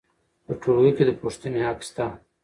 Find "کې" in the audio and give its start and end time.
0.97-1.03